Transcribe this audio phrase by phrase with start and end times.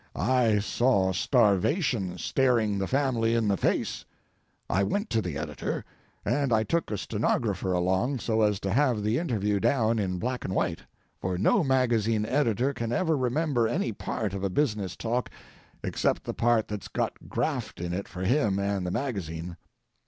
[0.15, 4.03] I saw starvation staring the family in the face.
[4.67, 5.85] I went to the editor,
[6.25, 10.43] and I took a stenographer along so as to have the interview down in black
[10.43, 10.79] and white,
[11.19, 15.29] for no magazine editor can ever remember any part of a business talk
[15.83, 19.55] except the part that's got graft in it for him and the magazine.